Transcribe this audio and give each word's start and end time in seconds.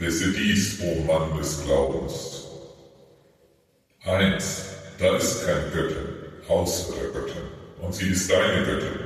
Wisse 0.00 0.32
dies, 0.32 0.78
o 0.80 1.04
Mann 1.06 1.36
des 1.36 1.64
Glaubens. 1.64 2.44
Eins, 4.04 4.62
da 4.98 5.16
ist 5.16 5.44
kein 5.44 5.72
Göttin, 5.72 6.06
außer 6.46 6.92
der 6.94 7.10
Göttin, 7.10 7.42
und 7.82 7.92
sie 7.92 8.10
ist 8.10 8.30
deine 8.30 8.64
Göttin. 8.64 9.00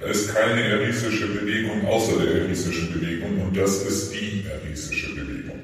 Da 0.00 0.06
ist 0.06 0.34
keine 0.34 0.62
erisische 0.62 1.26
Bewegung 1.26 1.86
außer 1.86 2.18
der 2.18 2.42
erisischen 2.42 2.90
Bewegung, 2.92 3.42
und 3.42 3.56
das 3.56 3.82
ist 3.82 4.14
die 4.14 4.46
erisische 4.48 5.14
Bewegung. 5.14 5.60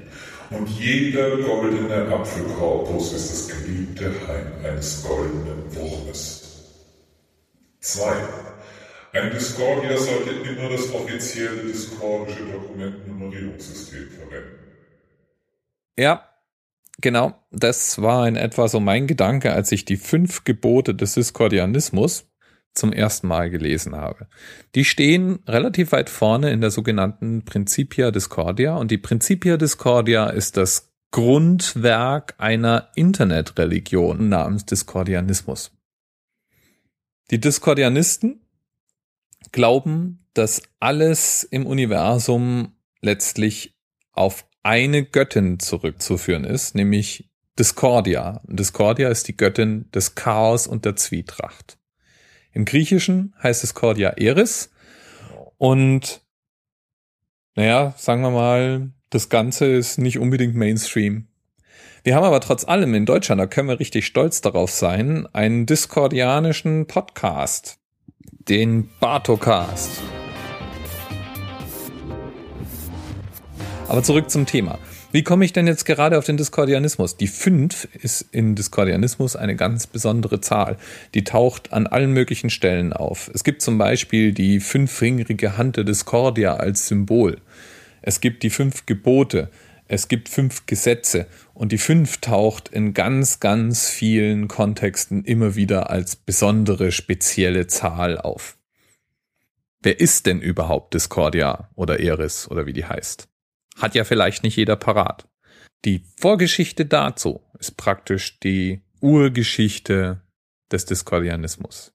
Und 0.51 0.69
jeder 0.79 1.39
goldene 1.39 2.09
Apfelkorpus 2.09 3.15
ist 3.15 3.31
das 3.31 3.49
geliebte 3.49 4.13
Heim 4.29 4.53
eines 4.63 5.03
goldenen 5.03 5.75
Wurmes. 5.75 6.43
Zwei, 7.81 8.17
ein 9.13 9.31
Discordia 9.31 9.97
sollte 9.97 10.31
immer 10.31 10.69
das 10.69 10.93
offizielle 10.93 11.63
discordische 11.63 12.45
Dokumentennummerierungssystem 12.45 14.11
verwenden. 14.11 14.66
Ja, 15.97 16.29
genau. 17.01 17.35
Das 17.51 18.01
war 18.03 18.29
in 18.29 18.37
etwa 18.37 18.69
so 18.69 18.81
mein 18.81 19.07
Gedanke, 19.07 19.53
als 19.53 19.73
ich 19.73 19.85
die 19.85 19.97
fünf 19.97 20.45
Gebote 20.45 20.95
des 20.95 21.15
Discordianismus 21.15 22.31
zum 22.75 22.93
ersten 22.93 23.27
Mal 23.27 23.51
gelesen 23.51 23.97
habe. 23.97 24.29
Die 24.75 24.85
stehen 24.85 25.39
relativ 25.49 25.93
weit 25.93 26.11
vorne 26.11 26.51
in 26.51 26.61
der 26.61 26.71
sogenannten 26.71 27.45
Principia 27.45 28.11
Discordia 28.11 28.77
und 28.77 28.91
die 28.91 28.99
Principia 28.99 29.57
Discordia 29.57 30.29
ist 30.29 30.57
das 30.57 30.93
Grundwerk 31.11 32.35
einer 32.39 32.91
Internetreligion 32.95 34.29
namens 34.29 34.67
Discordianismus. 34.67 35.73
Die 37.31 37.41
Discordianisten 37.41 38.43
glauben, 39.53 40.27
dass 40.35 40.63
alles 40.79 41.45
im 41.45 41.67
Universum 41.67 42.77
letztlich 43.01 43.75
auf 44.13 44.47
eine 44.67 45.05
Göttin 45.05 45.61
zurückzuführen 45.61 46.43
ist, 46.43 46.75
nämlich 46.75 47.31
Discordia. 47.57 48.43
Discordia 48.49 49.09
ist 49.09 49.29
die 49.29 49.37
Göttin 49.37 49.89
des 49.93 50.17
Chaos 50.17 50.67
und 50.67 50.85
der 50.85 50.97
Zwietracht. 50.97 51.79
Im 52.53 52.65
Griechischen 52.65 53.33
heißt 53.41 53.63
Discordia 53.63 54.11
Eris 54.11 54.71
und 55.57 56.23
naja, 57.55 57.95
sagen 57.97 58.23
wir 58.23 58.31
mal, 58.31 58.91
das 59.09 59.29
Ganze 59.29 59.67
ist 59.67 59.99
nicht 59.99 60.19
unbedingt 60.19 60.57
Mainstream. 60.57 61.29
Wir 62.03 62.17
haben 62.17 62.25
aber 62.25 62.41
trotz 62.41 62.65
allem 62.65 62.93
in 62.95 63.07
Deutschland, 63.07 63.41
da 63.41 63.47
können 63.47 63.69
wir 63.69 63.79
richtig 63.79 64.05
stolz 64.05 64.41
darauf 64.41 64.71
sein, 64.73 65.29
einen 65.33 65.65
discordianischen 65.67 66.87
Podcast 66.87 67.79
den 68.49 68.91
Bartocast. 69.01 70.03
Aber 73.89 74.03
zurück 74.03 74.31
zum 74.31 74.47
Thema. 74.47 74.81
Wie 75.13 75.23
komme 75.23 75.45
ich 75.45 75.53
denn 75.53 75.69
jetzt 75.69 75.85
gerade 75.85 76.19
auf 76.19 76.25
den 76.25 76.37
Diskordianismus? 76.37 77.17
Die 77.17 77.29
5 77.29 77.89
ist 78.03 78.27
in 78.33 78.57
Diskordianismus 78.57 79.37
eine 79.37 79.55
ganz 79.55 79.87
besondere 79.87 80.41
Zahl. 80.41 80.77
Die 81.15 81.23
taucht 81.23 81.73
an 81.73 81.87
allen 81.87 82.11
möglichen 82.11 82.51
Stellen 82.51 82.93
auf. 82.93 83.31
Es 83.33 83.45
gibt 83.45 83.63
zum 83.63 83.79
Beispiel 83.79 84.33
die 84.33 84.59
fünffingerige 84.59 85.57
Hand 85.57 85.77
der 85.77 85.85
Discordia 85.85 86.57
als 86.57 86.89
Symbol. 86.89 87.39
Es 88.03 88.21
gibt 88.21 88.43
die 88.43 88.51
fünf 88.51 88.87
Gebote. 88.87 89.51
Es 89.87 90.09
gibt 90.09 90.29
fünf 90.29 90.67
Gesetze 90.67 91.27
und 91.55 91.71
die 91.71 91.79
fünf 91.79 92.21
taucht 92.21 92.69
in 92.69 92.93
ganz, 92.93 93.39
ganz 93.39 93.89
vielen 93.89 94.49
Kontexten 94.49 95.25
immer 95.25 95.55
wieder 95.55 95.91
als 95.91 96.17
besondere, 96.17 96.91
spezielle 96.91 97.69
Zahl 97.69 98.19
auf. 98.19 98.59
Wer 99.81 100.01
ist 100.01 100.27
denn 100.27 100.41
überhaupt 100.41 100.95
Discordia 100.95 101.71
oder 101.77 102.01
Eris 102.01 102.51
oder 102.51 102.67
wie 102.67 102.73
die 102.73 102.85
heißt? 102.85 103.29
Hat 103.77 103.95
ja 103.95 104.05
vielleicht 104.05 104.43
nicht 104.43 104.57
jeder 104.57 104.77
parat. 104.77 105.29
Die 105.85 106.03
Vorgeschichte 106.19 106.87
dazu 106.87 107.43
ist 107.59 107.77
praktisch 107.77 108.41
die 108.41 108.83
Urgeschichte 109.01 110.23
des 110.73 110.87
Discordianismus. 110.87 111.93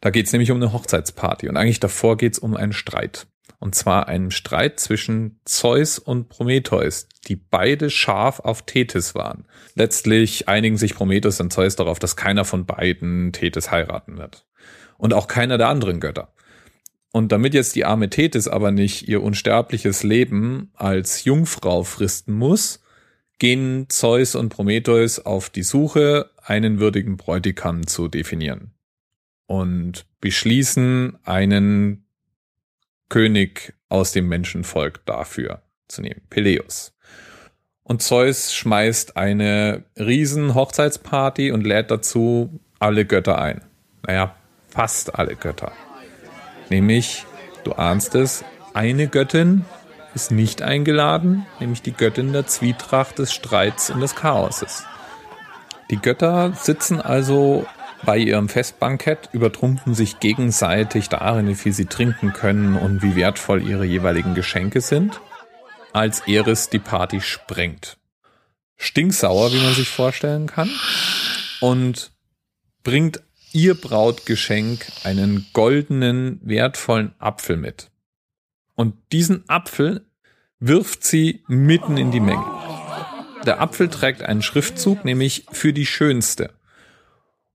Da 0.00 0.10
geht 0.10 0.26
es 0.26 0.32
nämlich 0.32 0.50
um 0.50 0.56
eine 0.56 0.72
Hochzeitsparty 0.72 1.48
und 1.48 1.56
eigentlich 1.56 1.80
davor 1.80 2.16
geht 2.16 2.32
es 2.32 2.38
um 2.38 2.56
einen 2.56 2.72
Streit. 2.72 3.26
Und 3.60 3.76
zwar 3.76 4.08
einen 4.08 4.32
Streit 4.32 4.80
zwischen 4.80 5.38
Zeus 5.44 6.00
und 6.00 6.28
Prometheus, 6.28 7.06
die 7.28 7.36
beide 7.36 7.90
scharf 7.90 8.40
auf 8.40 8.62
Tethys 8.62 9.14
waren. 9.14 9.46
Letztlich 9.76 10.48
einigen 10.48 10.76
sich 10.76 10.96
Prometheus 10.96 11.40
und 11.40 11.52
Zeus 11.52 11.76
darauf, 11.76 12.00
dass 12.00 12.16
keiner 12.16 12.44
von 12.44 12.66
beiden 12.66 13.32
Tethys 13.32 13.70
heiraten 13.70 14.18
wird. 14.18 14.46
Und 14.98 15.14
auch 15.14 15.28
keiner 15.28 15.58
der 15.58 15.68
anderen 15.68 16.00
Götter. 16.00 16.32
Und 17.12 17.30
damit 17.30 17.52
jetzt 17.52 17.76
die 17.76 17.84
arme 17.84 18.08
Tethys 18.08 18.48
aber 18.48 18.70
nicht 18.70 19.06
ihr 19.06 19.22
unsterbliches 19.22 20.02
Leben 20.02 20.70
als 20.74 21.24
Jungfrau 21.24 21.84
fristen 21.84 22.34
muss, 22.34 22.82
gehen 23.38 23.86
Zeus 23.88 24.34
und 24.34 24.48
Prometheus 24.48 25.18
auf 25.18 25.50
die 25.50 25.62
Suche, 25.62 26.30
einen 26.38 26.80
würdigen 26.80 27.18
Bräutigam 27.18 27.86
zu 27.86 28.08
definieren. 28.08 28.72
Und 29.46 30.06
beschließen, 30.20 31.18
einen 31.24 32.06
König 33.10 33.74
aus 33.90 34.12
dem 34.12 34.28
Menschenvolk 34.28 35.04
dafür 35.04 35.60
zu 35.88 36.00
nehmen, 36.00 36.22
Peleus. 36.30 36.94
Und 37.82 38.00
Zeus 38.00 38.54
schmeißt 38.54 39.18
eine 39.18 39.84
riesen 39.98 40.54
Hochzeitsparty 40.54 41.50
und 41.50 41.66
lädt 41.66 41.90
dazu 41.90 42.60
alle 42.78 43.04
Götter 43.04 43.38
ein. 43.38 43.60
Naja, 44.06 44.34
fast 44.68 45.14
alle 45.14 45.36
Götter. 45.36 45.72
Nämlich, 46.70 47.26
du 47.64 47.72
ahnst 47.72 48.14
es, 48.14 48.44
eine 48.74 49.08
Göttin 49.08 49.64
ist 50.14 50.30
nicht 50.30 50.62
eingeladen, 50.62 51.46
nämlich 51.60 51.82
die 51.82 51.92
Göttin 51.92 52.32
der 52.32 52.46
Zwietracht, 52.46 53.18
des 53.18 53.32
Streits 53.32 53.90
und 53.90 54.00
des 54.00 54.14
Chaoses. 54.14 54.84
Die 55.90 55.98
Götter 55.98 56.52
sitzen 56.54 57.00
also 57.00 57.66
bei 58.04 58.18
ihrem 58.18 58.48
Festbankett 58.48 59.28
übertrumpfen 59.32 59.94
sich 59.94 60.18
gegenseitig 60.18 61.08
darin, 61.08 61.46
wie 61.48 61.54
viel 61.54 61.72
sie 61.72 61.86
trinken 61.86 62.32
können 62.32 62.76
und 62.76 63.02
wie 63.02 63.14
wertvoll 63.14 63.62
ihre 63.62 63.84
jeweiligen 63.84 64.34
Geschenke 64.34 64.80
sind, 64.80 65.20
als 65.92 66.20
Eris 66.26 66.68
die 66.68 66.80
Party 66.80 67.20
sprengt. 67.20 67.98
Stinksauer, 68.76 69.52
wie 69.52 69.62
man 69.62 69.74
sich 69.74 69.88
vorstellen 69.88 70.48
kann, 70.48 70.70
und 71.60 72.10
bringt 72.82 73.22
ihr 73.54 73.74
Brautgeschenk 73.74 74.86
einen 75.04 75.46
goldenen, 75.52 76.40
wertvollen 76.42 77.14
Apfel 77.18 77.56
mit. 77.56 77.90
Und 78.74 78.94
diesen 79.12 79.44
Apfel 79.48 80.06
wirft 80.58 81.04
sie 81.04 81.42
mitten 81.46 81.96
in 81.96 82.10
die 82.10 82.20
Menge. 82.20 82.44
Der 83.46 83.60
Apfel 83.60 83.88
trägt 83.88 84.22
einen 84.22 84.42
Schriftzug, 84.42 85.04
nämlich 85.04 85.46
für 85.50 85.72
die 85.72 85.86
Schönste. 85.86 86.50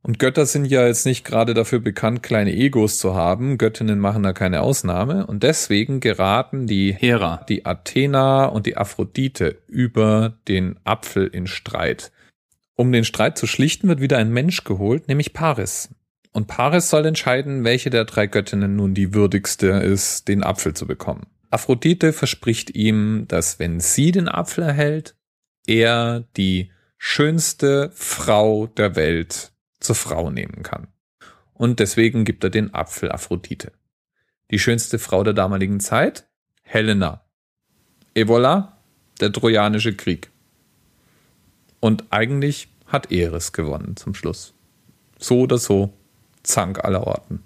Und 0.04 0.20
Götter 0.20 0.46
sind 0.46 0.66
ja 0.66 0.86
jetzt 0.86 1.06
nicht 1.06 1.26
gerade 1.26 1.54
dafür 1.54 1.80
bekannt, 1.80 2.24
kleine 2.24 2.54
Egos 2.54 2.98
zu 2.98 3.16
haben. 3.16 3.58
Göttinnen 3.58 4.00
machen 4.00 4.24
da 4.24 4.32
keine 4.32 4.62
Ausnahme. 4.62 5.26
Und 5.26 5.44
deswegen 5.44 6.00
geraten 6.00 6.66
die 6.66 6.94
Hera, 6.94 7.46
die 7.50 7.66
Athena 7.66 8.46
und 8.46 8.66
die 8.66 8.78
Aphrodite 8.78 9.58
über 9.68 10.38
den 10.48 10.78
Apfel 10.86 11.28
in 11.28 11.48
Streit. 11.48 12.12
Um 12.78 12.92
den 12.92 13.04
Streit 13.04 13.40
zu 13.40 13.48
schlichten, 13.48 13.88
wird 13.88 14.02
wieder 14.02 14.20
ein 14.20 14.32
Mensch 14.32 14.64
geholt, 14.64 15.08
nämlich 15.08 15.34
Paris. 15.34 15.90
Und 16.32 16.46
Paris 16.46 16.92
soll 16.92 17.08
entscheiden, 17.08 17.64
welche 17.64 17.90
der 17.90 18.06
drei 18.06 18.28
Göttinnen 18.28 18.76
nun 18.76 18.94
die 18.94 19.16
würdigste 19.16 19.68
ist, 19.68 20.28
den 20.28 20.44
Apfel 20.44 20.76
zu 20.76 20.86
bekommen. 20.86 21.26
Aphrodite 21.50 22.14
verspricht 22.14 22.76
ihm, 22.76 23.26
dass 23.28 23.58
wenn 23.58 23.80
sie 23.80 24.12
den 24.12 24.30
Apfel 24.30 24.64
erhält, 24.64 25.16
er 25.66 26.26
die 26.38 26.72
schönste 27.00 27.92
Frau 27.96 28.68
der 28.68 28.96
Welt 28.96 29.52
zur 29.80 29.96
Frau 29.96 30.30
nehmen 30.30 30.62
kann. 30.62 30.88
Und 31.56 31.80
deswegen 31.80 32.26
gibt 32.26 32.44
er 32.44 32.52
den 32.52 32.76
Apfel 32.76 33.12
Aphrodite. 33.12 33.72
Die 34.52 34.60
schönste 34.60 35.00
Frau 35.00 35.24
der 35.24 35.34
damaligen 35.34 35.80
Zeit? 35.80 36.28
Helena. 36.62 37.26
Et 38.14 38.28
voilà, 38.28 38.74
der 39.20 39.32
Trojanische 39.32 39.96
Krieg. 39.96 40.30
Und 41.80 42.06
eigentlich 42.12 42.70
hat 42.88 43.12
Eris 43.12 43.54
gewonnen 43.54 43.96
zum 43.96 44.14
Schluss. 44.14 44.54
So 45.20 45.42
oder 45.42 45.58
so, 45.58 45.94
Zank 46.44 46.84
aller 46.84 47.06
Orten. 47.06 47.44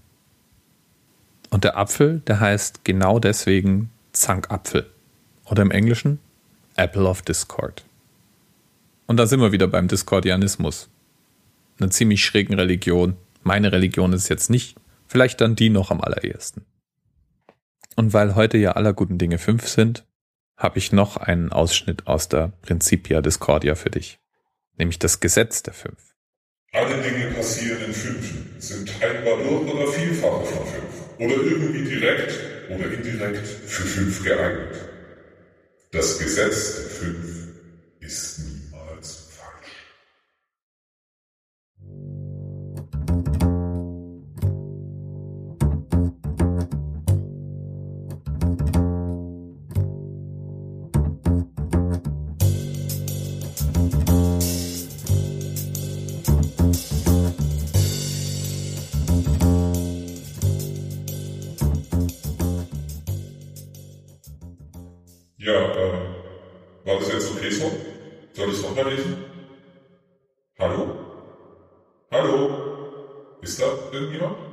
Und 1.49 1.63
der 1.63 1.77
Apfel, 1.77 2.19
der 2.27 2.39
heißt 2.39 2.85
genau 2.85 3.19
deswegen 3.19 3.89
Zankapfel. 4.13 4.89
Oder 5.45 5.63
im 5.63 5.71
Englischen 5.71 6.19
Apple 6.75 7.05
of 7.05 7.21
Discord. 7.21 7.83
Und 9.07 9.17
da 9.17 9.27
sind 9.27 9.41
wir 9.41 9.51
wieder 9.51 9.67
beim 9.67 9.87
Discordianismus 9.87 10.89
einer 11.81 11.91
ziemlich 11.91 12.23
schrägen 12.23 12.55
Religion. 12.55 13.17
Meine 13.43 13.71
Religion 13.71 14.13
ist 14.13 14.29
jetzt 14.29 14.49
nicht, 14.49 14.77
vielleicht 15.07 15.41
dann 15.41 15.55
die 15.55 15.69
noch 15.69 15.91
am 15.91 16.01
allerersten. 16.01 16.63
Und 17.95 18.13
weil 18.13 18.35
heute 18.35 18.57
ja 18.57 18.73
aller 18.73 18.93
guten 18.93 19.17
Dinge 19.17 19.37
fünf 19.37 19.67
sind, 19.67 20.05
habe 20.57 20.77
ich 20.77 20.91
noch 20.91 21.17
einen 21.17 21.51
Ausschnitt 21.51 22.07
aus 22.07 22.29
der 22.29 22.51
Principia 22.61 23.21
Discordia 23.21 23.75
für 23.75 23.89
dich, 23.89 24.19
nämlich 24.81 24.99
das 24.99 25.19
Gesetz 25.19 25.63
der 25.63 25.73
fünf. 25.73 26.15
Alle 26.73 27.01
Dinge 27.01 27.31
passieren 27.35 27.83
in 27.85 27.93
Fünfen, 27.93 28.55
sind 28.59 28.99
teilbar 28.99 29.37
durch 29.37 29.73
oder 29.73 29.87
Vielfache 29.91 30.45
von 30.45 30.67
fünf 30.67 31.19
oder 31.19 31.35
irgendwie 31.35 31.83
direkt 31.83 32.39
oder 32.69 32.91
indirekt 32.91 33.47
für 33.47 33.83
fünf 33.83 34.23
geeignet. 34.23 34.75
Das 35.91 36.17
Gesetz 36.17 36.75
der 36.75 36.85
Fünf 36.85 37.47
ist 37.99 38.39
Ja, 65.45 65.71
äh, 65.73 66.13
war 66.83 66.99
das 66.99 67.09
jetzt 67.09 67.31
okay 67.31 67.51
so? 67.51 67.87
Soll 68.35 68.49
ich 68.51 68.57
es 68.57 68.63
nochmal 68.63 68.89
lesen? 68.93 69.25
Hallo? 70.57 71.01
Hallo? 72.11 72.69
Ist 73.41 73.59
da 73.59 73.87
irgendjemand? 73.91 74.50